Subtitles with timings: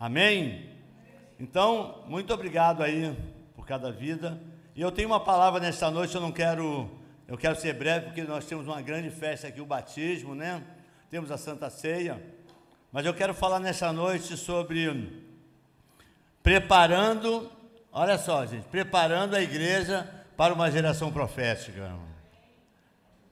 [0.00, 0.70] Amém?
[1.40, 3.16] Então, muito obrigado aí
[3.56, 4.40] por cada vida.
[4.76, 6.88] E eu tenho uma palavra nesta noite, eu não quero,
[7.26, 10.62] eu quero ser breve, porque nós temos uma grande festa aqui, o batismo, né?
[11.10, 12.22] Temos a Santa Ceia.
[12.92, 15.24] Mas eu quero falar nesta noite sobre
[16.44, 17.50] preparando,
[17.92, 21.92] olha só, gente, preparando a igreja para uma geração profética.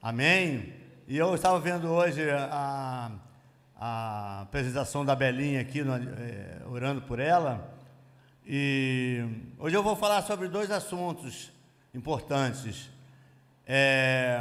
[0.03, 0.75] Amém?
[1.07, 3.13] E eu estava vendo hoje a,
[3.79, 7.75] a apresentação da Belinha aqui, no, é, orando por ela.
[8.47, 9.23] E
[9.59, 11.53] hoje eu vou falar sobre dois assuntos
[11.93, 12.91] importantes.
[13.67, 14.41] É,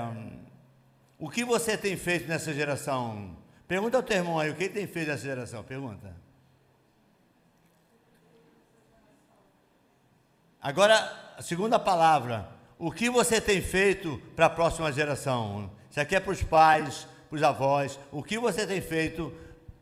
[1.19, 3.35] o que você tem feito nessa geração?
[3.67, 5.63] Pergunta ao teu irmão aí, o que tem feito nessa geração?
[5.63, 6.15] Pergunta.
[10.61, 15.71] Agora, a segunda palavra, o que você tem feito para a próxima geração?
[15.89, 17.99] Isso aqui é para os pais, os avós.
[18.11, 19.33] O que você tem feito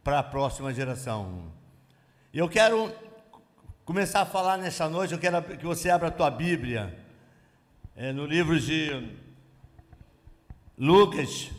[0.04, 1.52] para a próxima geração?
[2.34, 2.92] Eu quero
[3.86, 6.98] começar a falar nessa noite, eu quero que você abra a tua Bíblia,
[7.96, 9.18] é, no livro de
[10.78, 11.52] Lucas,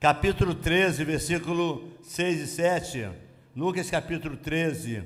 [0.00, 3.10] capítulo 13, versículo 6 e 7.
[3.54, 5.02] Lucas, capítulo 13,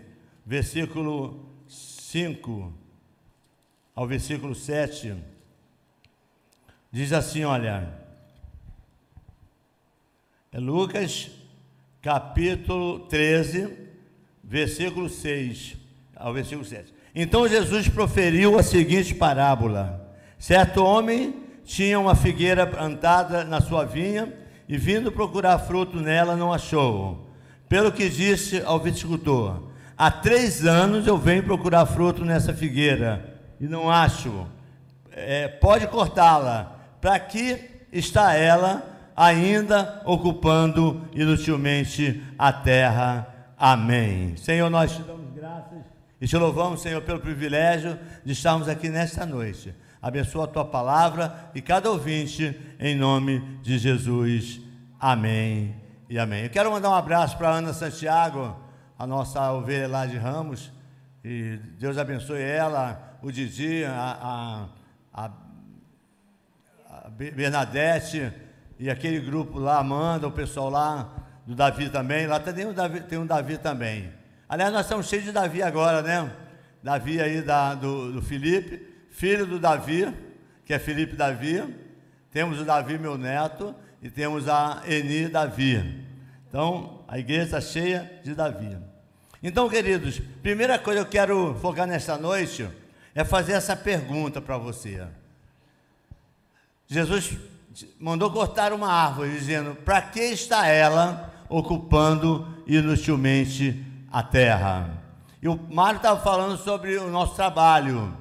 [0.47, 2.73] versículo 5
[3.95, 5.17] ao versículo 7.
[6.93, 8.10] Diz assim: olha.
[10.53, 11.31] É Lucas,
[12.03, 13.73] capítulo 13,
[14.43, 15.77] versículo 6
[16.17, 16.93] ao versículo 7.
[17.15, 24.35] Então Jesus proferiu a seguinte parábola: Certo homem tinha uma figueira plantada na sua vinha
[24.69, 27.31] e, vindo procurar fruto nela, não achou.
[27.69, 33.69] Pelo que disse ao viticultor: Há três anos eu venho procurar fruto nessa figueira e
[33.69, 34.49] não acho.
[35.13, 36.77] É, pode cortá-la.
[37.01, 38.90] Para que está ela?
[39.21, 43.27] Ainda ocupando inutilmente a terra.
[43.59, 44.35] Amém.
[44.39, 45.85] Senhor, nós te damos graças
[46.19, 49.75] e te louvamos, Senhor, pelo privilégio de estarmos aqui nesta noite.
[50.01, 54.59] Abençoa a tua palavra e cada ouvinte, em nome de Jesus.
[54.99, 55.77] Amém
[56.09, 56.45] e amém.
[56.45, 58.57] Eu quero mandar um abraço para Ana Santiago,
[58.99, 60.73] a nossa ovelha lá de Ramos.
[61.23, 64.71] E Deus abençoe ela, o Didi, a,
[65.13, 68.33] a, a, Bernadette
[68.81, 71.13] e aquele grupo lá, manda o pessoal lá,
[71.47, 74.11] do Davi também, lá tem um Davi, tem um Davi também.
[74.49, 76.33] Aliás, nós estamos cheios de Davi agora, né?
[76.83, 80.11] Davi aí da, do, do Felipe, filho do Davi,
[80.65, 81.63] que é Felipe Davi.
[82.33, 86.03] Temos o Davi, meu neto, e temos a Eni Davi.
[86.49, 88.79] Então, a igreja está cheia de Davi.
[89.43, 92.67] Então, queridos, primeira coisa que eu quero focar nesta noite
[93.15, 95.07] é fazer essa pergunta para você.
[96.87, 97.37] Jesus
[97.99, 104.99] mandou cortar uma árvore, dizendo: Para que está ela ocupando inutilmente a terra?
[105.43, 108.17] E o Mário estava falando sobre o nosso trabalho,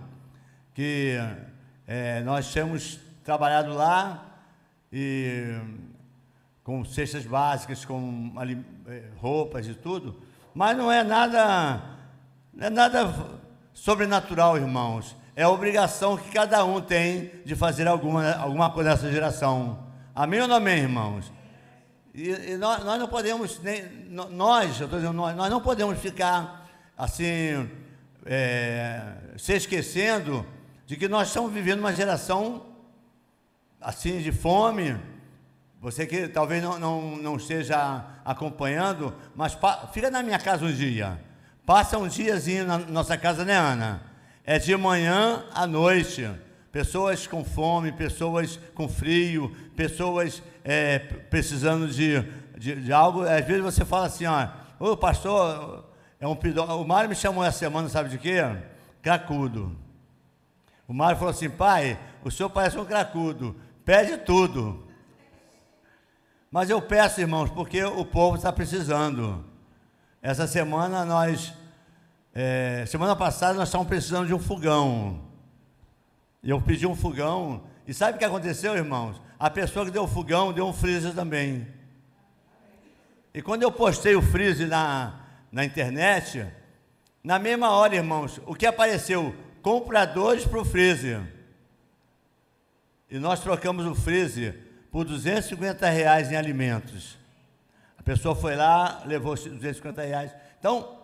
[0.73, 1.17] que
[1.87, 4.25] é, nós temos trabalhado lá
[4.91, 5.59] e
[6.63, 8.33] com cestas básicas, com
[8.87, 10.21] é, roupas e tudo,
[10.53, 11.81] mas não é nada,
[12.53, 13.13] não é nada
[13.73, 19.09] sobrenatural, irmãos é a obrigação que cada um tem de fazer alguma, alguma coisa nessa
[19.09, 19.87] geração.
[20.13, 21.31] Amém ou não amém, irmãos?
[22.13, 25.97] E, e nós, nós, não podemos, nem, nós, eu estou dizendo, nós, nós não podemos
[25.97, 26.67] ficar
[26.97, 27.69] assim,
[28.25, 30.45] é, se esquecendo
[30.85, 32.65] de que nós estamos vivendo uma geração
[33.79, 34.99] assim de fome.
[35.79, 39.57] Você que talvez não, não, não esteja acompanhando, mas
[39.93, 41.17] fica na minha casa um dia.
[41.65, 44.08] Passa um diazinho na nossa casa, né, Ana?
[44.49, 46.27] É de manhã à noite.
[46.71, 52.19] Pessoas com fome, pessoas com frio, pessoas é, precisando de,
[52.57, 53.21] de, de, algo.
[53.21, 54.47] Às vezes você fala assim, ó,
[54.79, 55.85] ô pastor,
[56.19, 58.39] é um o Mário me chamou essa semana, sabe de quê?
[59.03, 59.77] Cracudo.
[60.87, 63.55] O Mário falou assim, pai, o senhor parece um cracudo,
[63.85, 64.83] pede tudo.
[66.49, 69.45] Mas eu peço, irmãos, porque o povo está precisando.
[70.23, 71.53] Essa semana nós
[72.33, 75.21] é, semana passada nós estávamos precisando de um fogão.
[76.43, 77.63] Eu pedi um fogão.
[77.87, 79.21] E sabe o que aconteceu, irmãos?
[79.39, 81.67] A pessoa que deu o fogão deu um freezer também.
[83.33, 85.21] E quando eu postei o freezer na,
[85.51, 86.45] na internet,
[87.23, 89.35] na mesma hora, irmãos, o que apareceu?
[89.61, 91.21] Compradores para o freezer.
[93.09, 97.17] E nós trocamos o freezer por 250 reais em alimentos.
[97.97, 100.31] A pessoa foi lá, levou 250 reais.
[100.59, 100.98] Então,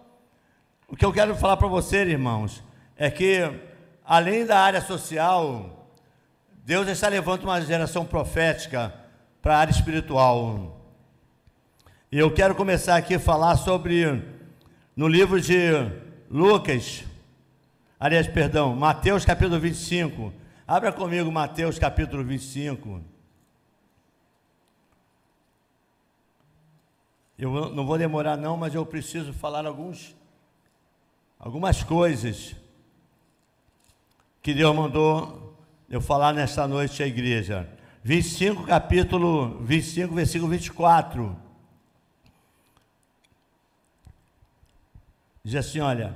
[0.88, 2.64] o que eu quero falar para você, irmãos,
[2.96, 3.42] é que
[4.04, 5.90] além da área social,
[6.64, 8.94] Deus está levando uma geração profética
[9.42, 10.80] para a área espiritual.
[12.12, 14.24] E eu quero começar aqui a falar sobre
[14.96, 15.56] no livro de
[16.30, 17.04] Lucas,
[18.00, 20.32] aliás, perdão, Mateus capítulo 25.
[20.68, 23.02] Abra comigo Mateus capítulo 25.
[27.38, 30.15] Eu não vou demorar não, mas eu preciso falar alguns
[31.40, 32.56] algumas coisas
[34.42, 35.58] que Deus mandou
[35.90, 37.68] eu falar nesta noite à igreja.
[38.04, 41.36] 25, capítulo 25, versículo 24.
[45.44, 46.16] Diz assim: olha,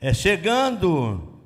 [0.00, 1.40] é chegando,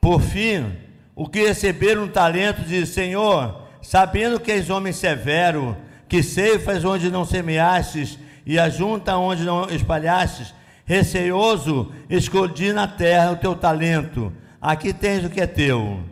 [0.00, 0.76] por fim,
[1.14, 5.76] o que receberam um talento, diz: Senhor, sabendo que és homem severo,
[6.08, 8.18] que ceifas onde não semeastes
[8.48, 10.54] e ajunta onde não espalhastes,
[10.86, 16.02] receioso, escondi na terra o teu talento, aqui tens o que é teu.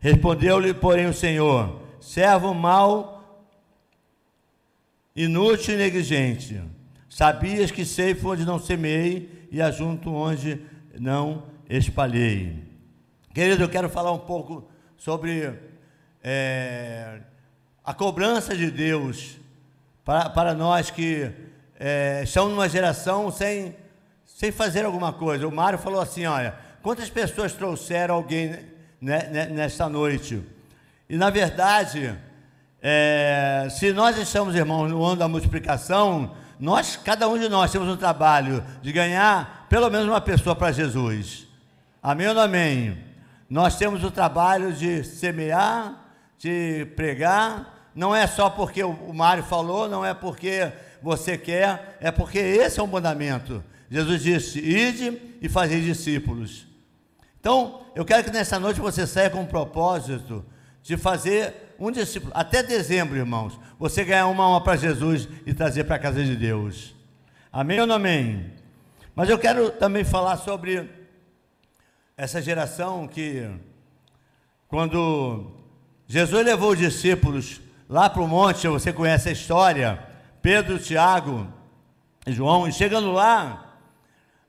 [0.00, 3.46] Respondeu-lhe, porém, o Senhor: servo mau,
[5.14, 6.60] inútil e negligente.
[7.08, 10.60] Sabias que ceifo onde não semeei e ajunto onde
[10.98, 12.64] não espalhei.
[13.32, 15.54] Querido, eu quero falar um pouco sobre
[16.24, 17.20] é,
[17.84, 19.36] a cobrança de Deus
[20.04, 21.43] para, para nós que
[21.86, 23.76] é, numa geração sem,
[24.24, 25.46] sem fazer alguma coisa.
[25.46, 28.58] O Mário falou assim: olha, quantas pessoas trouxeram alguém
[28.98, 30.42] né, nesta noite?
[31.10, 32.18] E na verdade,
[32.80, 37.86] é, se nós estamos, irmãos, no ano da multiplicação, nós, cada um de nós, temos
[37.86, 41.46] um trabalho de ganhar pelo menos uma pessoa para Jesus.
[42.02, 42.96] Amém ou não amém?
[43.50, 46.02] Nós temos o trabalho de semear,
[46.38, 47.90] de pregar.
[47.94, 50.72] Não é só porque o Mário falou, não é porque
[51.04, 53.62] você quer, é porque esse é um mandamento.
[53.90, 56.66] Jesus disse: ide e fazei discípulos.
[57.38, 60.44] Então, eu quero que nessa noite você saia com o propósito
[60.82, 65.84] de fazer um discípulo, até dezembro, irmãos você ganhar uma alma para Jesus e trazer
[65.84, 66.94] para a casa de Deus.
[67.52, 68.52] Amém ou não amém?
[69.14, 70.88] Mas eu quero também falar sobre
[72.16, 73.48] essa geração que,
[74.68, 75.50] quando
[76.06, 80.02] Jesus levou os discípulos lá para o monte, você conhece a história,
[80.44, 81.50] Pedro, Tiago
[82.26, 83.78] e João, e chegando lá,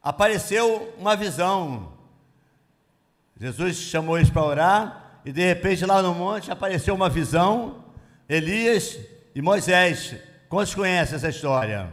[0.04, 1.94] apareceu uma visão.
[3.40, 7.86] Jesus chamou eles para orar, e de repente lá no monte apareceu uma visão,
[8.28, 9.00] Elias
[9.34, 10.18] e Moisés.
[10.50, 11.90] Quantos conhecem essa história?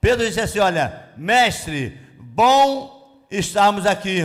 [0.00, 4.22] Pedro disse assim: Olha, mestre, bom estarmos aqui.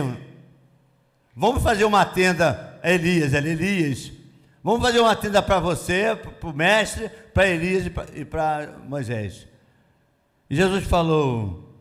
[1.36, 4.17] Vamos fazer uma tenda, Elias, Elias.
[4.62, 9.46] Vamos fazer uma tenda para você, para o mestre, para Elias e para Moisés.
[10.50, 11.72] E Jesus falou: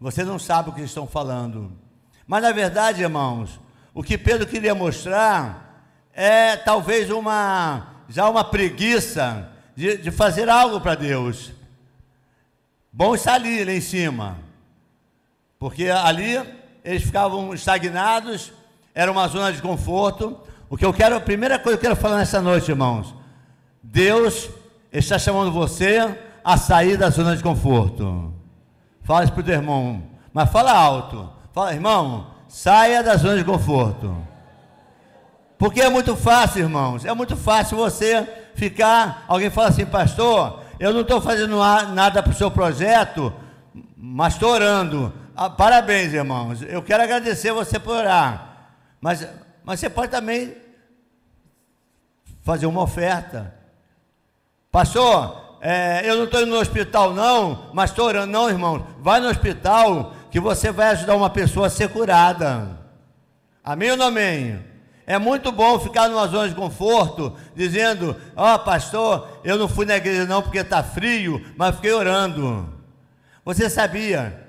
[0.00, 1.72] Você não sabe o que estão falando.
[2.26, 3.60] Mas na verdade, irmãos,
[3.92, 10.80] o que Pedro queria mostrar é talvez uma já uma preguiça de, de fazer algo
[10.80, 11.52] para Deus.
[12.92, 14.38] Bom estar ali, ali em cima,
[15.58, 16.42] porque ali
[16.84, 18.52] eles ficavam estagnados,
[18.94, 20.40] era uma zona de conforto.
[20.72, 23.14] O que eu quero, a primeira coisa que eu quero falar nessa noite, irmãos,
[23.82, 24.48] Deus
[24.90, 28.32] está chamando você a sair da zona de conforto.
[29.02, 30.02] Fala isso para o teu irmão,
[30.32, 31.30] mas fala alto.
[31.52, 34.16] Fala, irmão, saia da zona de conforto.
[35.58, 39.26] Porque é muito fácil, irmãos, é muito fácil você ficar.
[39.28, 41.58] Alguém fala assim, pastor, eu não estou fazendo
[41.92, 43.30] nada para o seu projeto,
[43.94, 45.12] mas estou orando.
[45.36, 46.62] Ah, parabéns, irmãos.
[46.62, 48.70] Eu quero agradecer você por orar.
[49.02, 49.28] Mas,
[49.62, 50.61] mas você pode também
[52.42, 53.54] fazer uma oferta.
[54.70, 58.32] Pastor, é, eu não estou indo no hospital, não, mas estou orando.
[58.32, 62.78] Não, irmão, vai no hospital que você vai ajudar uma pessoa a ser curada.
[63.64, 64.58] Amém ou não amém?
[65.06, 69.84] É muito bom ficar numa zona de conforto, dizendo: Ó, oh, pastor, eu não fui
[69.84, 72.68] na igreja não porque está frio, mas fiquei orando.
[73.44, 74.48] Você sabia?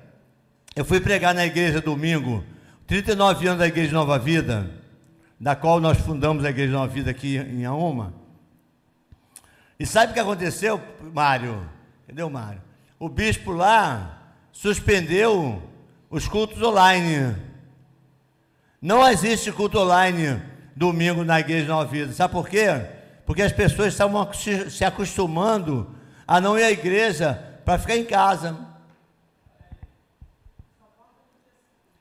[0.75, 2.43] Eu fui pregar na igreja domingo,
[2.87, 4.69] 39 anos da Igreja Nova Vida,
[5.43, 8.13] da qual nós fundamos a Igreja Nova Vida aqui em Auma.
[9.77, 10.81] E sabe o que aconteceu,
[11.13, 11.69] Mário?
[12.05, 12.61] Entendeu, Mário?
[12.97, 15.61] O bispo lá suspendeu
[16.09, 17.35] os cultos online.
[18.81, 20.41] Não existe culto online
[20.77, 22.13] domingo na igreja Nova Vida.
[22.13, 22.67] Sabe por quê?
[23.25, 24.25] Porque as pessoas estavam
[24.69, 25.93] se acostumando
[26.25, 28.57] a não ir à igreja para ficar em casa.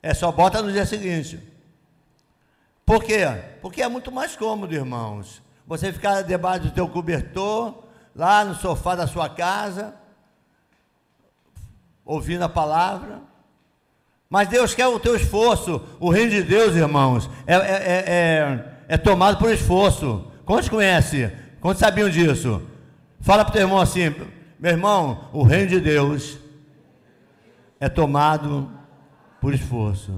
[0.01, 1.52] É só bota no dia seguinte.
[2.85, 3.27] Por quê?
[3.61, 5.43] Porque é muito mais cômodo, irmãos.
[5.67, 7.85] Você ficar debaixo do teu cobertor,
[8.15, 9.95] lá no sofá da sua casa,
[12.05, 13.21] ouvindo a palavra.
[14.29, 15.83] Mas Deus quer o teu esforço.
[16.01, 20.27] O reino de Deus, irmãos, é, é, é, é, é tomado por esforço.
[20.45, 21.31] Quantos conhecem?
[21.61, 22.63] Quantos sabiam disso?
[23.21, 24.15] Fala para o teu irmão assim,
[24.59, 26.39] meu irmão, o reino de Deus
[27.79, 28.71] é tomado
[29.41, 30.13] por esforço.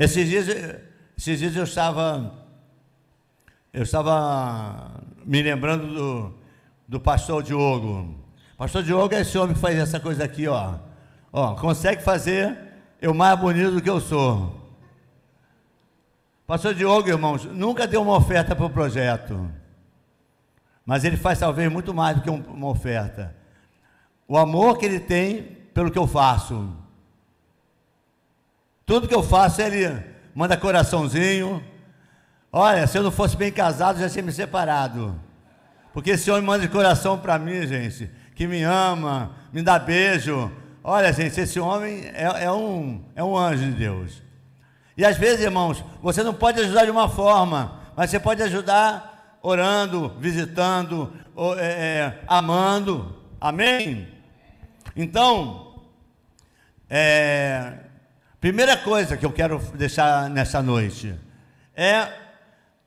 [0.00, 0.48] Esses dias,
[1.14, 2.32] esses dias eu estava,
[3.70, 6.34] eu estava me lembrando do,
[6.88, 8.14] do pastor Diogo.
[8.56, 10.76] Pastor Diogo é esse homem que faz essa coisa aqui, ó.
[11.30, 12.56] Ó, consegue fazer
[12.98, 14.72] eu mais bonito do que eu sou.
[16.46, 19.50] Pastor Diogo, irmãos, nunca deu uma oferta para o projeto.
[20.86, 23.36] Mas ele faz talvez muito mais do que uma oferta.
[24.26, 25.42] O amor que ele tem
[25.74, 26.74] pelo que eu faço.
[28.90, 30.02] Tudo que eu faço, ele
[30.34, 31.62] manda coraçãozinho.
[32.52, 35.14] Olha, se eu não fosse bem casado, já tinha me separado.
[35.92, 40.50] Porque esse homem manda de coração para mim, gente, que me ama, me dá beijo.
[40.82, 44.24] Olha, gente, esse homem é, é, um, é um anjo de Deus.
[44.96, 49.38] E às vezes, irmãos, você não pode ajudar de uma forma, mas você pode ajudar
[49.40, 51.12] orando, visitando,
[51.58, 53.14] é, é, amando.
[53.40, 54.08] Amém?
[54.96, 55.76] Então,
[56.88, 57.88] é,
[58.40, 61.14] primeira coisa que eu quero deixar nessa noite
[61.74, 62.08] é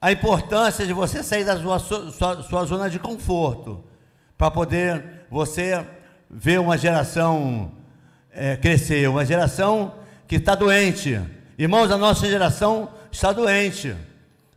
[0.02, 3.84] a importância de você sair da sua, sua, sua zona de conforto
[4.38, 5.86] para poder você
[6.30, 7.72] ver uma geração
[8.32, 9.94] é, crescer, uma geração
[10.28, 11.22] que está doente
[11.56, 13.96] Irmãos, a nossa geração está doente.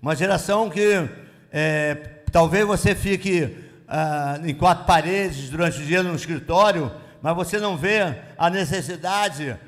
[0.00, 1.06] Uma geração que
[1.52, 1.94] é,
[2.32, 3.54] talvez você fique
[3.86, 9.58] ah, em quatro paredes durante o dia no escritório, mas você não vê a necessidade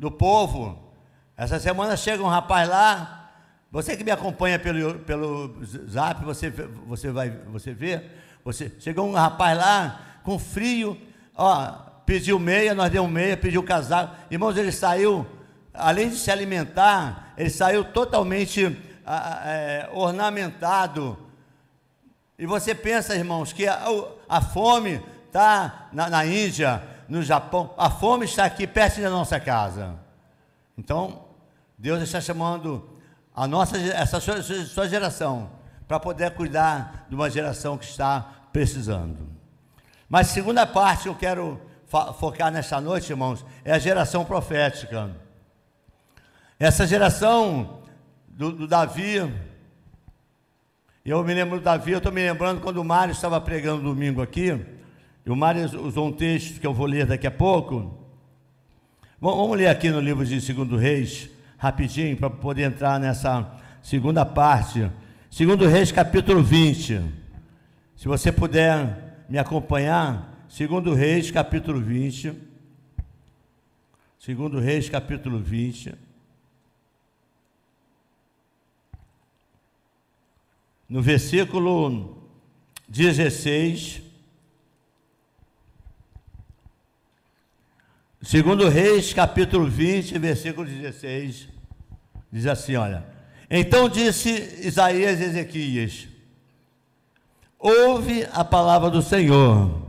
[0.00, 0.78] do povo.
[1.36, 3.30] Essa semana chega um rapaz lá,
[3.70, 5.54] você que me acompanha pelo, pelo
[5.86, 8.02] zap, você, você vai você vê,
[8.42, 10.98] você, chegou um rapaz lá com frio,
[11.36, 11.66] ó,
[12.06, 14.16] pediu meia, nós demos meia, pediu casaco.
[14.30, 15.26] Irmãos, ele saiu
[15.74, 18.74] além de se alimentar, ele saiu totalmente
[19.44, 21.18] é, ornamentado.
[22.38, 23.82] E você pensa, irmãos, que a,
[24.26, 29.40] a fome está na, na, Índia, no Japão, a fome está aqui perto da nossa
[29.40, 29.96] casa.
[30.78, 31.24] Então,
[31.76, 32.88] Deus está chamando
[33.34, 35.50] a nossa, essa sua, sua geração
[35.88, 39.28] para poder cuidar de uma geração que está precisando.
[40.08, 41.60] Mas segunda parte que eu quero
[42.20, 45.10] focar nesta noite, irmãos, é a geração profética.
[46.60, 47.82] Essa geração
[48.28, 49.16] do, do Davi,
[51.04, 54.22] eu me lembro do Davi, eu estou me lembrando quando o Mário estava pregando domingo
[54.22, 54.79] aqui,
[55.30, 57.98] o Mário usou um texto que eu vou ler daqui a pouco.
[59.20, 63.50] Vamos ler aqui no livro de Segundo Reis, rapidinho, para poder entrar nessa
[63.82, 64.90] segunda parte.
[65.30, 67.02] Segundo Reis, capítulo 20.
[67.96, 72.32] Se você puder me acompanhar, Segundo Reis, capítulo 20.
[74.18, 75.94] Segundo Reis, capítulo 20.
[80.90, 82.18] no versículo
[82.88, 84.02] 16,
[88.22, 91.48] segundo Reis, capítulo 20, versículo 16,
[92.30, 93.04] diz assim, olha,
[93.50, 96.06] então disse Isaías a Ezequias,
[97.58, 99.82] ouve a palavra do Senhor,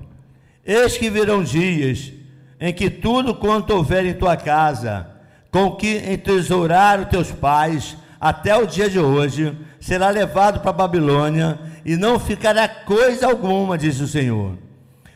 [0.65, 2.11] eis que virão dias
[2.59, 5.09] em que tudo quanto houver em tua casa,
[5.51, 10.73] com que entesourar os teus pais, até o dia de hoje, será levado para a
[10.73, 14.57] Babilônia e não ficará coisa alguma, diz o Senhor.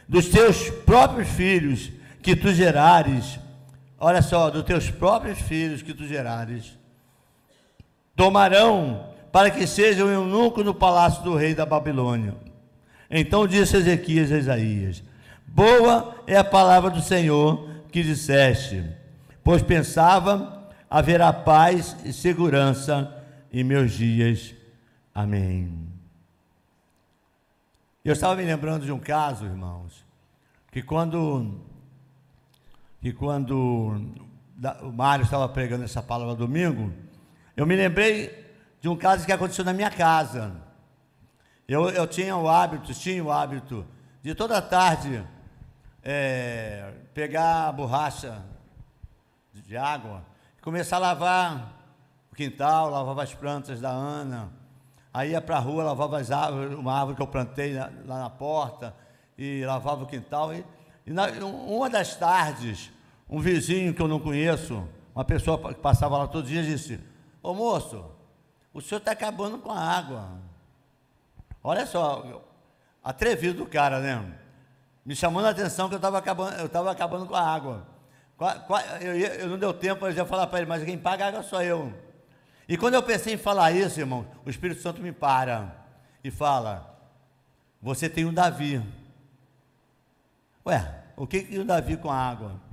[0.10, 1.92] Dos teus próprios filhos
[2.26, 3.40] que tu gerares,
[4.00, 6.76] olha só, dos teus próprios filhos que tu gerares,
[8.16, 12.34] tomarão para que sejam eunuco no palácio do rei da Babilônia.
[13.12, 15.04] Então disse Ezequias a Isaías:
[15.46, 18.84] Boa é a palavra do Senhor que disseste,
[19.44, 24.56] pois pensava haverá paz e segurança em meus dias.
[25.14, 25.72] Amém.
[28.04, 30.04] Eu estava me lembrando de um caso, irmãos,
[30.72, 31.64] que quando
[33.06, 34.02] que quando
[34.82, 36.92] o Mário estava pregando essa palavra domingo,
[37.56, 40.56] eu me lembrei de um caso que aconteceu na minha casa.
[41.68, 43.86] Eu, eu tinha o hábito, tinha o hábito
[44.24, 45.24] de toda tarde
[46.02, 48.44] é, pegar a borracha
[49.54, 50.26] de água,
[50.60, 51.74] começar a lavar
[52.32, 54.52] o quintal, lavava as plantas da Ana.
[55.14, 58.32] Aí ia para a rua, lavava as árvores, uma árvore que eu plantei lá na
[58.32, 58.96] porta,
[59.38, 60.52] e lavava o quintal.
[60.56, 60.66] E,
[61.06, 62.95] e na, uma das tardes,
[63.30, 67.00] um vizinho que eu não conheço, uma pessoa que passava lá todos os dias, disse:
[67.42, 68.06] Ô moço,
[68.74, 70.30] o senhor está acabando com a água.
[71.64, 72.44] Olha só,
[73.04, 74.38] atrevido do cara, né?
[75.06, 77.88] Me chamando a atenção que eu estava acabando, eu acabando com a água.
[79.00, 81.44] Eu, eu não deu tempo, eu já falar para ele, mas quem paga a água
[81.44, 81.94] sou eu.
[82.68, 85.76] E quando eu pensei em falar isso, irmão, o Espírito Santo me para
[86.24, 87.00] e fala:
[87.82, 88.84] Você tem um Davi.
[90.66, 92.65] Ué, o que que o Davi com a água?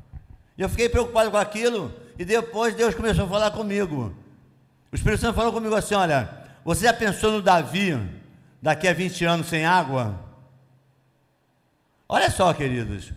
[0.57, 4.15] E eu fiquei preocupado com aquilo, e depois Deus começou a falar comigo.
[4.91, 6.29] O Espírito Santo falou comigo assim: olha,
[6.65, 7.99] você já pensou no Davi
[8.61, 10.19] daqui a 20 anos sem água?
[12.09, 13.13] Olha só, queridos.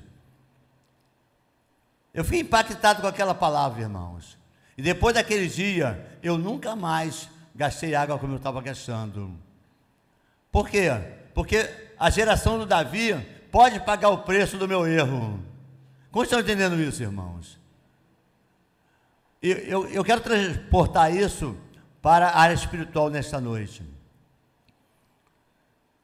[2.14, 4.38] Eu fui impactado com aquela palavra, irmãos.
[4.78, 9.38] E depois daquele dia, eu nunca mais gastei água como eu estava gastando.
[10.50, 10.90] Por quê?
[11.34, 13.14] Porque a geração do Davi
[13.52, 15.40] pode pagar o preço do meu erro.
[16.16, 17.60] Como estão entendendo isso, irmãos?
[19.44, 21.58] Eu, eu, eu quero transportar isso
[22.02, 23.84] para a área espiritual nesta noite.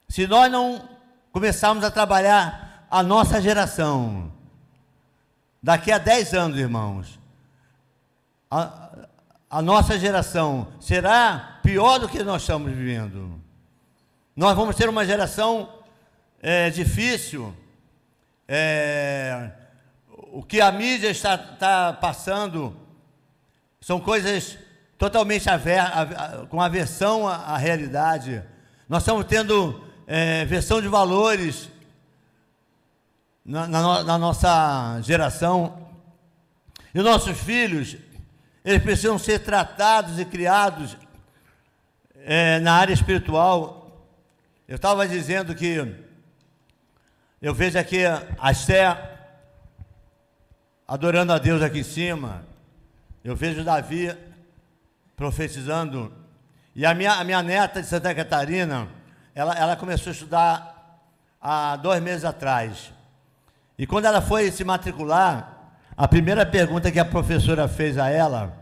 [0.10, 0.86] Se nós não
[1.32, 4.34] começarmos a trabalhar a nossa geração,
[5.64, 7.18] daqui a 10 anos, irmãos,
[8.50, 9.08] a,
[9.50, 13.42] a nossa geração será pior do que nós estamos vivendo.
[14.36, 15.74] Nós vamos ter uma geração
[16.42, 17.56] é, difícil.
[18.46, 19.52] É,
[20.34, 22.76] o que a mídia está, está passando
[23.82, 24.58] são coisas
[24.98, 28.42] totalmente aver, a, com aversão à, à, realidade.
[28.88, 31.70] Nós estamos tendo é, versão de valores
[33.44, 35.90] na, na, na, nossa geração.
[36.94, 37.98] E os nossos filhos,
[38.64, 40.96] eles precisam ser tratados e criados
[42.24, 44.08] é, na área espiritual.
[44.66, 45.94] Eu estava dizendo que
[47.42, 49.12] eu vejo aqui a Esther
[50.88, 52.44] adorando a Deus aqui em cima.
[53.24, 54.16] Eu vejo Davi
[55.16, 56.12] profetizando.
[56.76, 58.88] E a minha, a minha neta de Santa Catarina,
[59.36, 61.02] ela, ela começou a estudar
[61.40, 62.92] há dois meses atrás.
[63.78, 68.62] E quando ela foi se matricular, a primeira pergunta que a professora fez a ela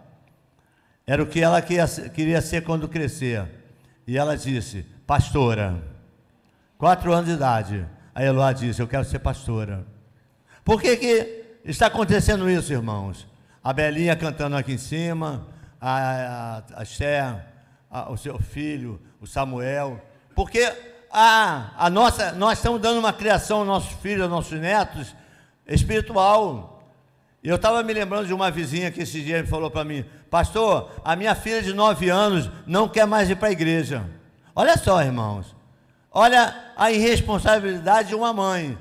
[1.06, 3.48] era o que ela queria, ser quando crescer.
[4.06, 5.82] E ela disse: Pastora.
[6.78, 7.86] Quatro anos de idade.
[8.14, 9.86] A Eloá disse: Eu quero ser pastora.
[10.64, 11.39] Por que, que
[11.72, 13.28] está acontecendo isso, irmãos?
[13.64, 15.48] A Belinha cantando aqui em cima,
[15.80, 16.86] a, a, a
[17.92, 20.00] a, o seu filho, o Samuel,
[20.36, 20.72] porque
[21.12, 25.16] a, a nossa, nós estamos dando uma criação aos nossos filhos, aos nossos netos,
[25.68, 26.94] espiritual.
[27.44, 31.16] Eu estava me lembrando de uma vizinha que esse dia falou para mim, pastor, a
[31.16, 34.06] minha filha de nove anos não quer mais ir para a igreja.
[34.56, 35.56] Olha só, irmãos,
[36.12, 38.78] olha a irresponsabilidade de uma mãe.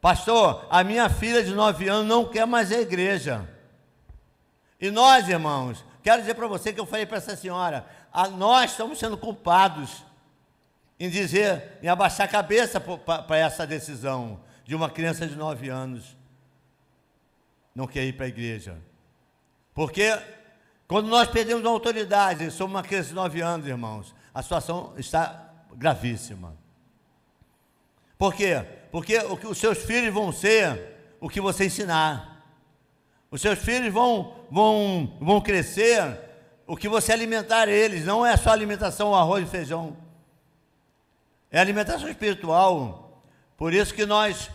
[0.00, 3.48] Pastor, a minha filha de nove anos não quer mais à igreja.
[4.80, 8.70] E nós, irmãos, quero dizer para você que eu falei para essa senhora, a, nós
[8.70, 10.04] estamos sendo culpados
[11.00, 16.16] em dizer, em abaixar a cabeça para essa decisão de uma criança de nove anos
[17.74, 18.76] não quer ir para a igreja.
[19.72, 20.16] Porque
[20.88, 25.52] quando nós perdemos a autoridade, somos uma criança de nove anos, irmãos, a situação está
[25.74, 26.56] gravíssima.
[28.16, 28.64] Por quê?
[28.90, 32.44] Porque os seus filhos vão ser o que você ensinar.
[33.30, 36.18] Os seus filhos vão, vão, vão crescer
[36.66, 39.96] o que você alimentar eles, não é só alimentação, arroz e feijão.
[41.50, 43.22] É alimentação espiritual.
[43.56, 44.50] Por isso que nós,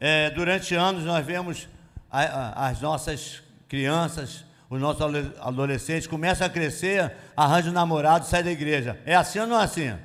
[0.00, 1.68] é, durante anos, nós vemos
[2.10, 5.02] a, a, as nossas crianças, os nossos
[5.40, 9.00] adolescentes começam a crescer, arranjam um namorado, sai da igreja.
[9.04, 9.96] É assim ou não é assim?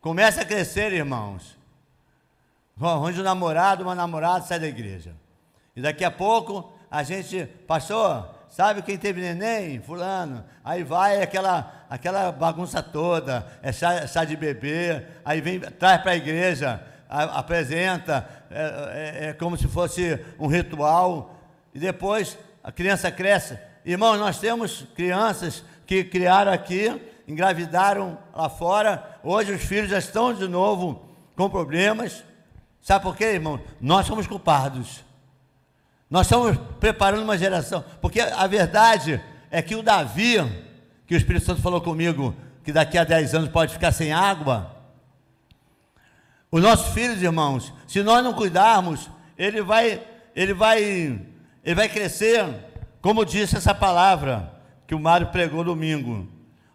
[0.00, 1.56] Começa a crescer, irmãos.
[2.88, 5.14] Arranja um namorado, uma namorada, sai da igreja.
[5.74, 9.80] E daqui a pouco a gente, pastor, sabe quem teve neném?
[9.80, 10.44] Fulano.
[10.64, 16.12] Aí vai aquela, aquela bagunça toda, é chá, chá de bebê, aí vem, traz para
[16.12, 21.36] a igreja, apresenta, é, é, é como se fosse um ritual,
[21.74, 23.58] e depois a criança cresce.
[23.84, 30.34] Irmãos, nós temos crianças que criaram aqui, engravidaram lá fora, hoje os filhos já estão
[30.34, 32.22] de novo com problemas.
[32.82, 33.60] Sabe por quê, irmão?
[33.80, 35.04] Nós somos culpados.
[36.10, 40.36] Nós estamos preparando uma geração, porque a verdade é que o Davi,
[41.06, 44.76] que o Espírito Santo falou comigo, que daqui a 10 anos pode ficar sem água,
[46.52, 50.02] os nossos filhos, irmãos, se nós não cuidarmos, ele vai,
[50.36, 50.82] ele vai,
[51.64, 52.44] ele vai crescer,
[53.00, 54.52] como disse essa palavra
[54.86, 56.28] que o Mário pregou domingo.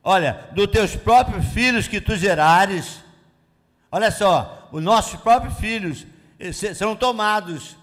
[0.03, 3.03] Olha, dos teus próprios filhos que tu gerares,
[3.97, 6.05] olha só, os nossos próprios filhos
[6.53, 7.75] serão tomados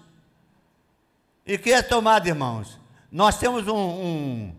[1.45, 2.79] e que é tomada, irmãos?
[3.11, 4.55] Nós temos um, um,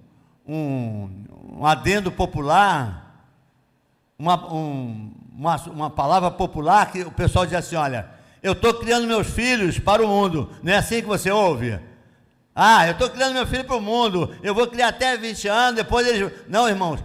[0.47, 1.25] um,
[1.59, 3.25] um adendo popular,
[4.19, 8.09] uma, um, uma, uma palavra popular que o pessoal diz assim: olha,
[8.43, 10.51] eu estou criando meus filhos para o mundo.
[10.63, 11.81] Não é assim que você ouve?
[12.55, 15.77] Ah, eu estou criando meu filho para o mundo, eu vou criar até 20 anos,
[15.77, 16.33] depois eles.
[16.49, 17.01] Não, irmãos,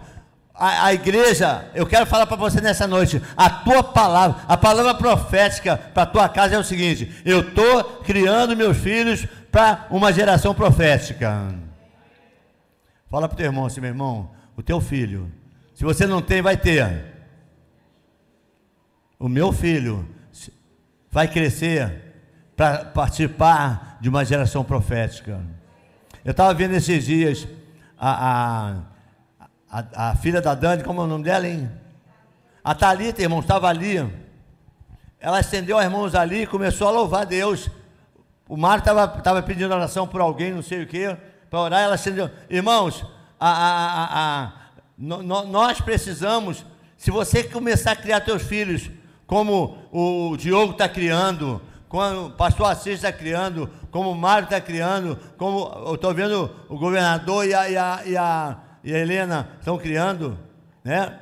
[0.54, 4.94] a, a, igreja, eu quero falar para você nessa noite, a tua palavra, a palavra
[4.94, 10.12] profética para a tua casa é o seguinte: eu estou criando meus filhos para uma
[10.12, 11.54] geração profética.
[13.10, 15.30] Fala para o teu irmão assim, meu irmão, o teu filho.
[15.74, 17.12] Se você não tem, vai ter.
[19.18, 20.08] O meu filho
[21.10, 22.14] vai crescer
[22.56, 25.40] para participar de uma geração profética.
[26.24, 27.46] Eu estava vendo esses dias
[27.98, 28.76] a, a,
[29.72, 31.70] a, a, filha da Dani, como é o nome dela, hein?
[32.62, 34.06] A Thalita, irmão, estava ali.
[35.18, 37.70] Ela estendeu as mãos ali e começou a louvar Deus.
[38.46, 41.16] O Mário estava pedindo oração por alguém, não sei o quê,
[41.48, 42.30] para orar, ela estendeu.
[42.50, 43.02] Irmãos,
[43.40, 44.52] a, a, a,
[44.98, 46.66] no, no, nós precisamos,
[46.98, 48.90] se você começar a criar teus filhos,
[49.26, 54.60] como o Diogo está criando, como o pastor Assis está criando, como o Mário está
[54.60, 58.98] criando, como eu estou vendo o governador e a, e a, e a, e a
[58.98, 60.38] Helena estão criando,
[60.82, 61.20] né?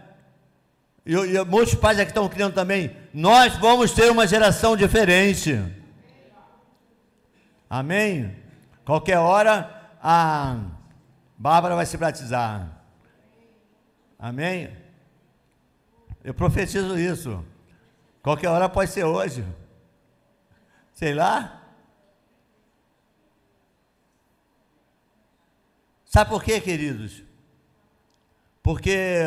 [1.05, 2.97] E, e muitos pais aqui estão criando também.
[3.13, 5.59] Nós vamos ter uma geração diferente.
[7.69, 8.37] Amém?
[8.85, 10.57] Qualquer hora a
[11.37, 12.83] Bárbara vai se batizar.
[14.19, 14.77] Amém?
[16.23, 17.45] Eu profetizo isso.
[18.23, 19.45] Qualquer hora pode ser hoje.
[20.93, 21.63] Sei lá.
[26.05, 27.30] Sabe por quê, queridos?
[28.63, 29.25] Porque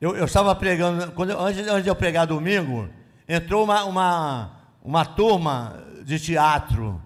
[0.00, 2.88] eu, eu estava pregando, quando eu, antes, antes de eu pregar domingo,
[3.28, 4.50] entrou uma, uma,
[4.82, 7.00] uma turma de teatro.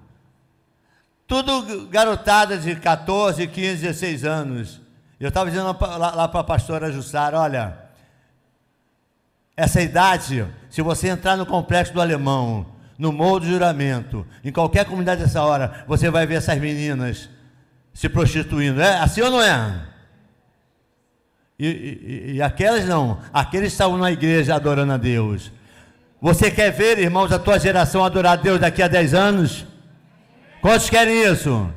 [1.27, 4.81] Tudo garotada de 14, 15, 16 anos.
[5.21, 7.79] Eu estava dizendo lá, lá para a pastora Jussara, olha,
[9.57, 12.67] essa idade, se você entrar no complexo do alemão,
[12.99, 17.29] no Morro do Juramento, em qualquer comunidade dessa hora, você vai ver essas meninas
[17.93, 18.81] se prostituindo.
[18.81, 19.87] É assim ou não é?
[21.59, 25.53] E, e, e aquelas não, aqueles estavam na igreja adorando a Deus.
[26.21, 29.67] Você quer ver, irmãos, a tua geração adorar a Deus daqui a 10 anos?
[30.61, 31.71] Quantos querem isso?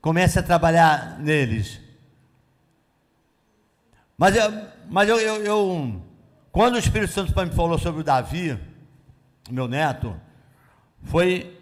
[0.00, 1.80] Comece a trabalhar neles.
[4.16, 6.02] Mas, eu, mas eu, eu, eu
[6.50, 8.58] quando o Espírito Santo me falou sobre o Davi,
[9.50, 10.18] meu neto,
[11.02, 11.58] foi,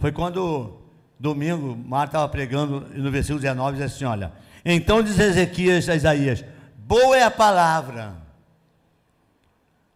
[0.00, 0.77] foi quando
[1.18, 4.32] domingo, Marta estava pregando e no versículo 19 diz assim: Olha,
[4.64, 6.44] então diz Ezequias a Isaías:
[6.76, 8.14] Boa é a palavra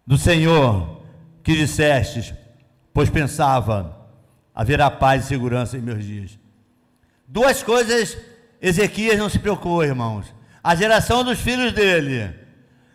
[0.06, 1.02] do Senhor
[1.42, 2.34] que dissestes,
[2.92, 3.96] pois pensava,
[4.54, 6.38] haverá paz e segurança em meus dias.
[7.26, 8.16] Duas coisas
[8.60, 10.26] Ezequias não se preocupou, irmãos.
[10.62, 12.32] A geração dos filhos dele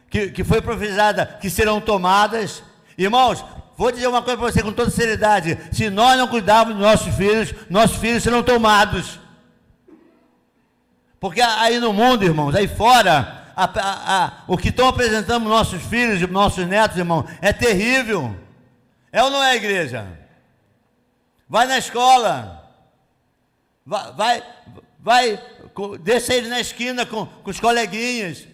[0.09, 2.63] que, que foi profetizada que serão tomadas.
[2.97, 3.43] Irmãos,
[3.77, 7.15] vou dizer uma coisa para você com toda seriedade: se nós não cuidarmos dos nossos
[7.15, 9.19] filhos, nossos filhos serão tomados.
[11.19, 15.81] Porque aí no mundo, irmãos, aí fora, a, a, a, o que estão apresentando nossos
[15.83, 18.35] filhos nossos netos, irmão, é terrível.
[19.11, 20.05] É ou não é, igreja?
[21.49, 22.69] Vai na escola,
[23.85, 24.43] vai, vai,
[24.99, 25.43] vai
[26.01, 28.45] deixa ele na esquina com, com os coleguinhas.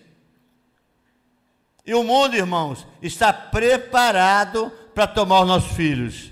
[1.85, 6.31] E o mundo, irmãos, está preparado para tomar os nossos filhos.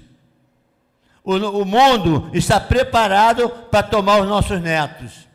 [1.23, 5.27] O, o mundo está preparado para tomar os nossos netos.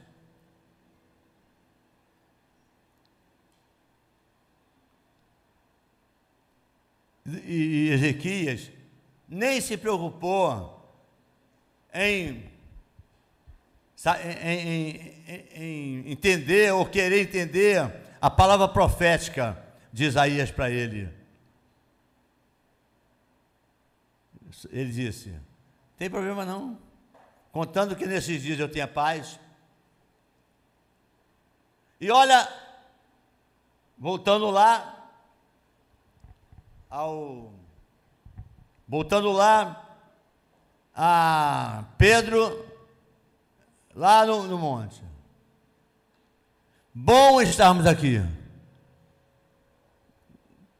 [7.44, 8.70] E Ezequias
[9.28, 10.72] nem se preocupou
[11.92, 12.44] em,
[14.44, 19.60] em, em, em entender ou querer entender a palavra profética
[19.92, 21.15] de Isaías para ele.
[24.70, 25.34] Ele disse:
[25.96, 26.78] Tem problema não,
[27.52, 29.38] contando que nesses dias eu tenha paz.
[32.00, 32.48] E olha,
[33.98, 35.10] voltando lá,
[36.90, 37.52] ao.
[38.88, 39.82] Voltando lá
[40.94, 42.66] a Pedro,
[43.94, 45.02] lá no, no monte.
[46.94, 48.22] Bom estarmos aqui.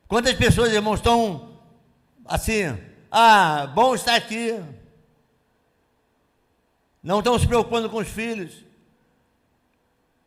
[0.08, 1.58] Quantas pessoas, irmãos, estão
[2.24, 2.62] assim,
[3.18, 4.62] ah, bom estar aqui.
[7.02, 8.62] Não estão se preocupando com os filhos.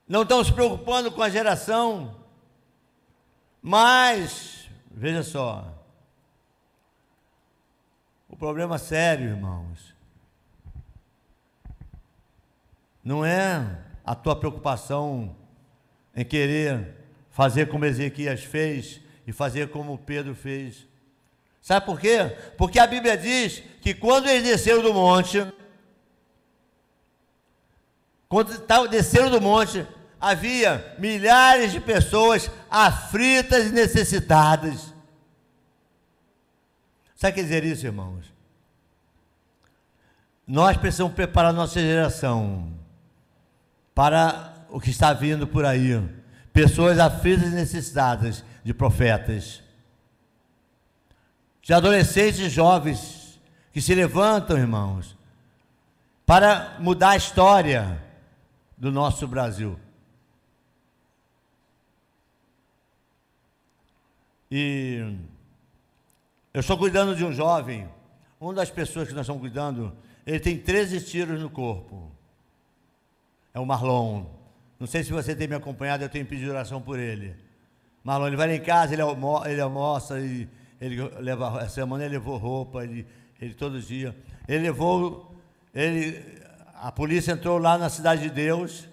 [0.08, 2.16] Não estão se preocupando com a geração.
[3.62, 5.72] Mas, veja só,
[8.28, 9.94] o problema sério, irmãos,
[13.04, 15.36] não é a tua preocupação
[16.16, 16.96] em querer
[17.30, 20.89] fazer como Ezequias fez e fazer como Pedro fez.
[21.62, 22.36] Sabe por quê?
[22.58, 25.46] Porque a Bíblia diz que quando eles desceram do monte,
[28.28, 28.58] quando
[28.90, 29.86] desceram do monte,
[30.20, 34.94] havia milhares de pessoas aflitas e necessitadas.
[37.16, 38.40] Sabe o que quer dizer isso, irmãos?
[40.50, 42.74] nós precisamos preparar nossa geração
[43.94, 46.04] para o que está vindo por aí.
[46.52, 49.62] Pessoas aflitas e necessitadas de profetas.
[51.70, 53.40] De adolescentes e jovens
[53.72, 55.16] que se levantam, irmãos,
[56.26, 58.04] para mudar a história
[58.76, 59.80] do nosso Brasil.
[64.50, 65.16] E
[66.52, 67.88] eu estou cuidando de um jovem,
[68.42, 72.12] uma das pessoas que nós estamos cuidando, ele tem 13 tiros no corpo.
[73.54, 74.26] É o Marlon.
[74.80, 77.36] Não sei se você tem me acompanhado, eu tenho pedido oração por ele.
[78.04, 79.04] Marlon, ele vai lá em casa, ele,
[79.46, 83.06] ele almoça, ele, ele leva, essa semana ele levou roupa, ele,
[83.40, 84.16] ele todo dia.
[84.48, 85.36] Ele levou,
[85.74, 86.24] ele,
[86.76, 88.88] a polícia entrou lá na Cidade de Deus,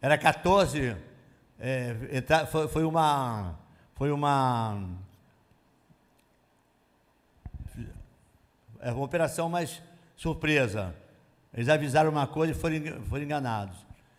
[0.00, 0.96] era 14,
[1.58, 1.96] é,
[2.50, 3.58] foi, foi uma,
[3.94, 4.88] foi uma,
[8.80, 9.82] é uma operação mais
[10.16, 10.94] surpresa.
[11.52, 12.76] Eles avisaram uma coisa e foram,
[13.08, 13.76] foram enganados.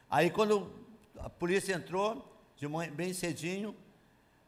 [0.09, 0.71] Aí quando
[1.19, 3.75] a polícia entrou, de manhã, bem cedinho,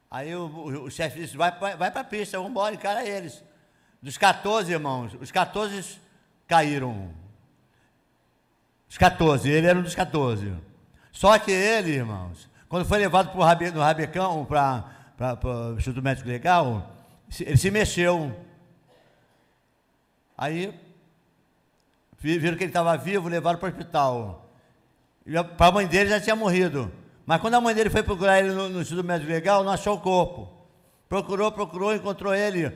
[0.10, 3.44] aí o, o, o chefe disse, vai, vai, para a pista, vamos embora, encara eles.
[4.02, 6.00] Dos 14 irmãos, os 14
[6.48, 7.14] caíram.
[8.90, 10.54] Os 14, ele era um dos 14.
[11.12, 16.30] Só que ele, irmãos, quando foi levado pro Rabe, no Rabecão, para o Instituto Médico
[16.30, 16.96] Legal,
[17.40, 18.34] ele se mexeu.
[20.38, 20.74] Aí
[22.18, 24.50] viram que ele estava vivo, levaram para o hospital.
[25.58, 26.92] Para a mãe dele já tinha morrido.
[27.30, 29.96] Mas quando a mãe dele foi procurar ele no, no Instituto Médico Legal, não achou
[29.96, 30.52] o corpo.
[31.08, 32.76] Procurou, procurou, encontrou ele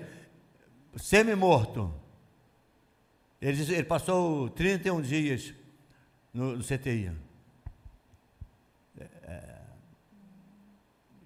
[0.95, 1.91] semi-morto.
[3.41, 5.55] Ele, ele, passou 31 dias
[6.31, 7.11] no, no CTI.
[8.99, 9.59] É, é,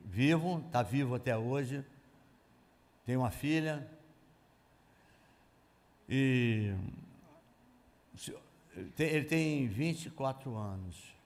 [0.06, 1.84] vivo, está vivo até hoje.
[3.06, 3.86] Tem uma filha.
[6.08, 6.74] E
[8.74, 11.17] ele tem, ele tem 24 anos.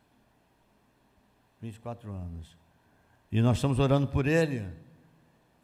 [1.61, 2.57] 24 anos.
[3.31, 4.67] E nós estamos orando por ele.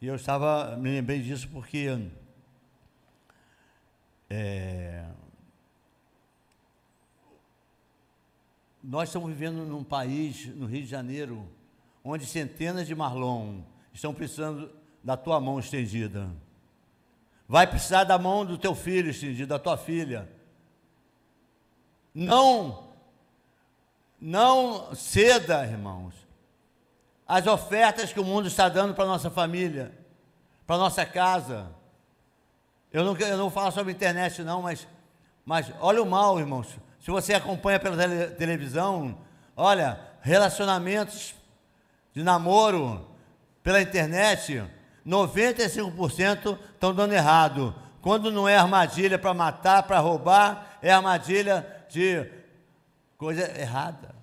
[0.00, 2.00] E eu estava, me lembrei disso porque
[4.30, 5.04] é,
[8.82, 11.44] nós estamos vivendo num país, no Rio de Janeiro,
[12.04, 14.70] onde centenas de Marlon estão precisando
[15.02, 16.30] da tua mão estendida.
[17.48, 20.30] Vai precisar da mão do teu filho estendida, da tua filha.
[22.14, 22.87] Não
[24.20, 26.14] não ceda, irmãos,
[27.26, 29.92] as ofertas que o mundo está dando para nossa família,
[30.66, 31.70] para nossa casa.
[32.92, 34.88] Eu não, eu não vou falar sobre internet, não, mas,
[35.44, 36.68] mas olha o mal, irmãos.
[37.00, 39.18] Se você acompanha pela tele, televisão,
[39.56, 41.34] olha, relacionamentos
[42.14, 43.06] de namoro
[43.62, 44.64] pela internet,
[45.06, 47.74] 95% estão dando errado.
[48.00, 52.37] Quando não é armadilha para matar, para roubar, é armadilha de
[53.18, 54.14] coisa errada.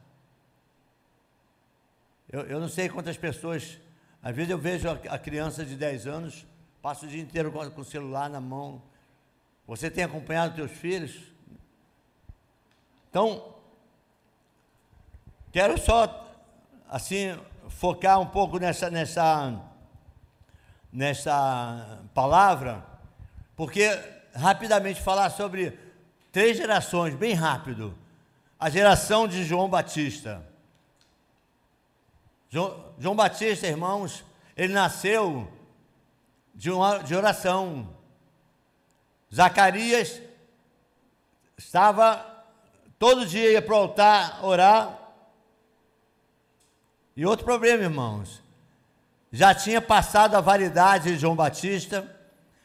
[2.31, 3.77] Eu, eu não sei quantas pessoas,
[4.23, 6.47] às vezes eu vejo a, a criança de 10 anos,
[6.81, 8.81] passa o dia inteiro com, com o celular na mão.
[9.67, 11.21] Você tem acompanhado teus filhos?
[13.09, 13.53] Então,
[15.51, 16.33] quero só,
[16.89, 17.37] assim,
[17.69, 19.61] focar um pouco nessa, nessa,
[20.91, 22.85] nessa palavra,
[23.55, 23.89] porque
[24.33, 25.77] rapidamente falar sobre
[26.31, 28.04] três gerações, bem rápido
[28.59, 30.45] a geração de João Batista.
[32.49, 34.23] João, João Batista, irmãos,
[34.55, 35.51] ele nasceu
[36.53, 37.89] de, uma, de oração.
[39.33, 40.21] Zacarias
[41.57, 42.35] estava
[42.97, 44.97] todo dia ia para o altar orar.
[47.15, 48.41] E outro problema, irmãos,
[49.31, 52.09] já tinha passado a validade de João Batista,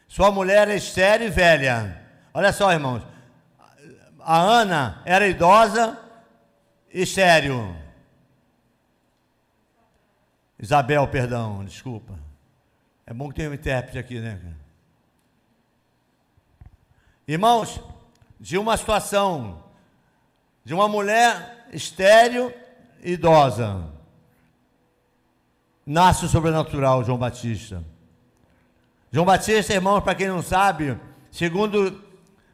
[0.07, 2.01] sua mulher era estéreo e velha.
[2.33, 3.03] Olha só, irmãos,
[4.23, 5.99] a Ana era idosa
[6.93, 7.75] e sério.
[10.59, 12.19] Isabel, perdão, desculpa.
[13.05, 14.39] É bom que tenha um intérprete aqui, né?
[17.27, 17.79] Irmãos,
[18.39, 19.63] de uma situação
[20.63, 22.53] de uma mulher estéreo
[23.03, 23.89] idosa,
[25.85, 27.83] nasce o sobrenatural João Batista.
[29.11, 30.97] João Batista, irmãos, para quem não sabe,
[31.31, 32.01] segundo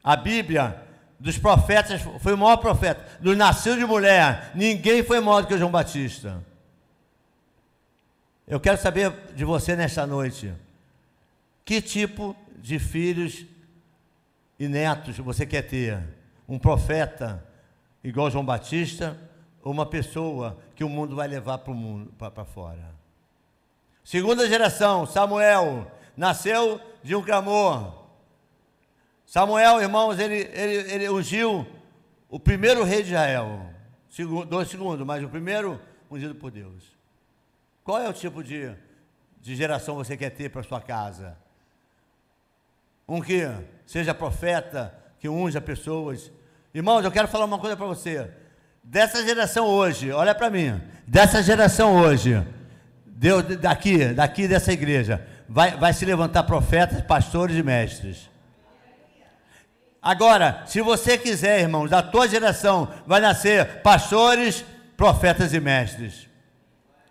[0.03, 0.86] a Bíblia,
[1.19, 3.19] dos profetas, foi o maior profeta.
[3.19, 6.43] Do nascido de mulher, ninguém foi maior do que João Batista.
[8.47, 10.53] Eu quero saber de você nesta noite.
[11.65, 13.45] Que tipo de filhos
[14.57, 15.99] e netos você quer ter?
[16.47, 17.43] Um profeta
[18.01, 19.17] igual João Batista
[19.61, 22.95] ou uma pessoa que o mundo vai levar para o mundo para fora?
[24.01, 27.96] Segunda geração, Samuel nasceu de um clamor.
[29.27, 31.67] Samuel, irmãos, ele, ele, ele ungiu
[32.29, 33.59] o primeiro rei de Israel,
[34.09, 35.77] segundo, dois segundos, mas o primeiro
[36.09, 36.95] ungido por Deus.
[37.83, 38.71] Qual é o tipo de,
[39.41, 41.37] de geração você quer ter para sua casa?
[43.05, 43.45] Um que
[43.85, 46.31] seja profeta, que unja pessoas.
[46.73, 48.31] Irmãos, eu quero falar uma coisa para você.
[48.81, 50.81] Dessa geração hoje, olha para mim.
[51.05, 52.41] Dessa geração hoje,
[53.05, 58.29] Deus, daqui, daqui dessa igreja, vai, vai se levantar profetas, pastores e mestres.
[60.01, 64.63] Agora, se você quiser, irmãos, da tua geração vai nascer pastores,
[64.95, 66.29] profetas e mestres.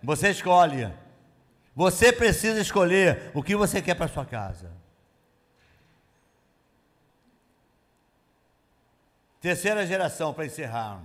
[0.03, 0.92] Você escolhe.
[1.75, 4.70] Você precisa escolher o que você quer para sua casa.
[9.40, 11.03] Terceira geração para encerrar.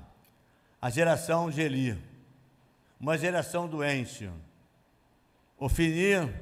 [0.81, 2.01] A geração de Eli.
[2.99, 4.31] Uma geração doente.
[5.57, 6.33] Ofini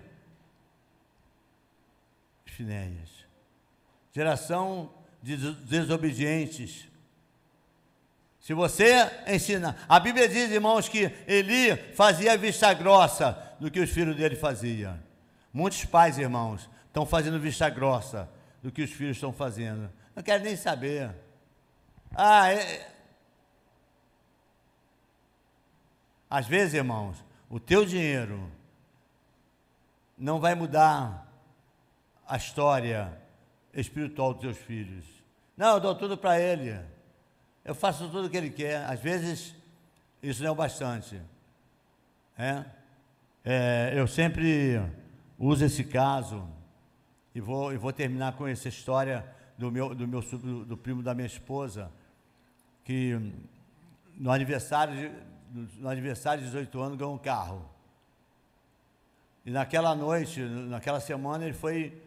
[2.46, 3.26] Finéias.
[4.14, 6.88] Geração desobedientes.
[8.40, 8.94] Se você
[9.28, 14.36] ensina, a Bíblia diz, irmãos, que Eli fazia vista grossa do que os filhos dele
[14.36, 14.98] faziam.
[15.54, 18.30] Muitos pais, irmãos, estão fazendo vista grossa
[18.64, 19.92] do que os filhos estão fazendo.
[20.16, 21.14] Não quero nem saber.
[22.16, 22.92] Ah, é...
[26.30, 28.52] Às vezes, irmãos, o teu dinheiro
[30.18, 31.28] não vai mudar
[32.28, 33.20] a história
[33.74, 35.06] espiritual dos teus filhos.
[35.56, 36.80] Não, eu dou tudo para ele.
[37.64, 38.86] Eu faço tudo o que ele quer.
[38.86, 39.56] Às vezes,
[40.22, 41.22] isso não é o bastante.
[42.38, 42.66] É?
[43.44, 44.82] é eu sempre
[45.38, 46.48] uso esse caso
[47.34, 49.26] e vou, e vou terminar com essa história
[49.58, 51.92] do meu, do meu do, do primo da minha esposa,
[52.84, 53.34] que
[54.16, 57.70] no aniversário de, no aniversário de 18 anos ganhou um carro.
[59.46, 62.02] E naquela noite, naquela semana, ele foi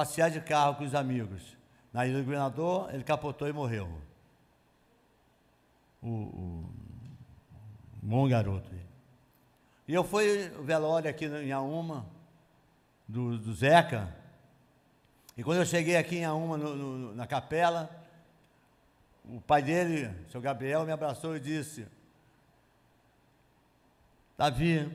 [0.00, 1.58] passear de carro com os amigos.
[1.92, 4.00] Na Ilha do Governador, ele capotou e morreu.
[6.02, 6.74] O, o
[8.00, 8.70] bom garoto.
[9.86, 12.06] E eu fui o velório aqui em Auma,
[13.06, 14.16] do, do Zeca.
[15.36, 17.90] E quando eu cheguei aqui em Auma, no, no, na capela,
[19.22, 21.86] o pai dele, o seu Gabriel, me abraçou e disse:
[24.38, 24.90] Davi,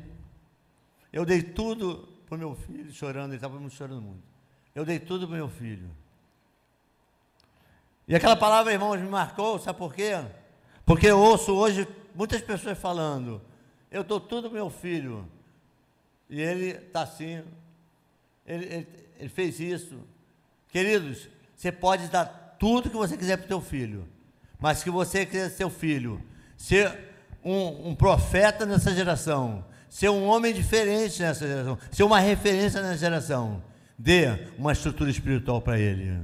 [1.13, 4.34] eu dei tudo para o meu filho, chorando, ele estava chorando muito.
[4.75, 5.89] Eu dei tudo para meu filho.
[8.05, 10.11] E aquela palavra, irmãos, me marcou, sabe por quê?
[10.85, 13.41] Porque eu ouço hoje muitas pessoas falando,
[13.89, 15.25] eu dou tudo para meu filho.
[16.29, 17.41] E ele está assim,
[18.45, 19.97] ele, ele, ele, fez isso.
[20.67, 22.25] Queridos, você pode dar
[22.59, 24.07] tudo que você quiser para o seu filho,
[24.59, 26.21] mas que você quiser seu filho
[26.57, 32.81] ser um, um profeta nessa geração, ser um homem diferente nessa geração, ser uma referência
[32.81, 33.63] nessa geração
[33.97, 36.19] Dê uma estrutura espiritual para ele.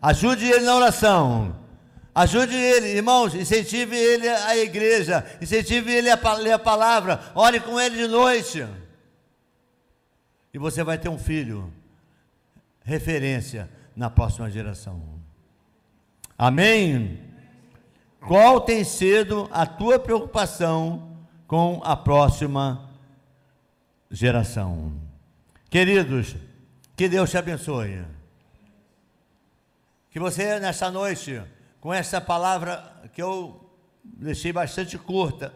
[0.00, 1.56] Ajude ele na oração.
[2.14, 7.80] Ajude ele, irmãos, incentive ele à igreja, incentive ele a ler a palavra, ore com
[7.80, 8.66] ele de noite.
[10.52, 11.72] E você vai ter um filho,
[12.84, 15.02] referência na próxima geração.
[16.36, 17.18] Amém?
[18.20, 22.90] Qual tem sido a tua preocupação com a próxima
[24.10, 24.92] geração?
[25.72, 26.36] Queridos,
[26.94, 28.04] que Deus te abençoe.
[30.10, 31.42] Que você, nessa noite,
[31.80, 33.72] com essa palavra que eu
[34.04, 35.50] deixei bastante curta,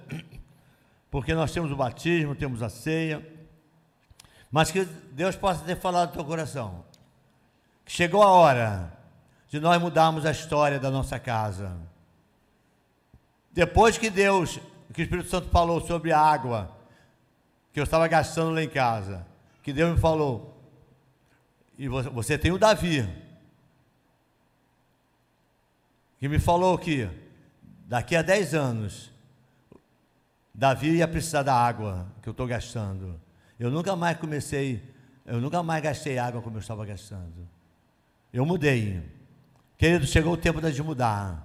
[1.10, 3.22] porque nós temos o batismo, temos a ceia,
[4.50, 6.82] mas que Deus possa ter falado no teu coração.
[7.84, 8.98] Que chegou a hora
[9.50, 11.76] de nós mudarmos a história da nossa casa.
[13.52, 14.58] Depois que Deus,
[14.94, 16.74] que o Espírito Santo falou sobre a água
[17.70, 19.35] que eu estava gastando lá em casa,
[19.66, 20.56] que Deus me falou.
[21.76, 23.04] E você tem o Davi,
[26.20, 27.10] que me falou que
[27.84, 29.10] daqui a 10 anos,
[30.54, 33.20] Davi ia precisar da água que eu estou gastando.
[33.58, 34.80] Eu nunca mais comecei,
[35.24, 37.48] eu nunca mais gastei água como eu estava gastando.
[38.32, 39.02] Eu mudei.
[39.76, 41.44] Querido, chegou o tempo de mudar.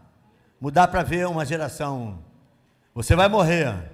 [0.60, 2.24] Mudar para ver uma geração.
[2.94, 3.92] Você vai morrer.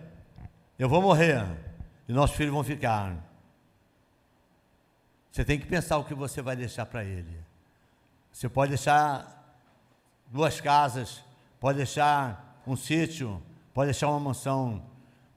[0.78, 1.46] Eu vou morrer.
[2.10, 3.26] E nossos filhos vão ficar.
[5.38, 7.38] Você tem que pensar o que você vai deixar para ele.
[8.32, 9.56] Você pode deixar
[10.32, 11.24] duas casas,
[11.60, 13.40] pode deixar um sítio,
[13.72, 14.82] pode deixar uma mansão,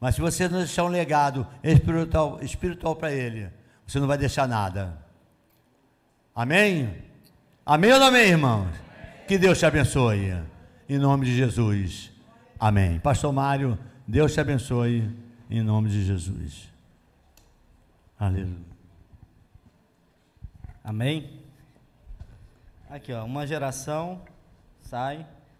[0.00, 3.50] mas se você não deixar um legado espiritual, espiritual para ele,
[3.86, 4.96] você não vai deixar nada.
[6.34, 6.96] Amém?
[7.66, 8.74] Amém ou não amém, irmãos?
[9.28, 10.34] Que Deus te abençoe.
[10.88, 12.10] Em nome de Jesus.
[12.58, 12.98] Amém.
[13.00, 13.78] Pastor Mário,
[14.08, 15.14] Deus te abençoe.
[15.50, 16.70] Em nome de Jesus.
[18.18, 18.69] Aleluia.
[20.82, 21.42] Amém?
[22.88, 24.22] Aqui, ó, uma geração
[24.78, 25.26] sai,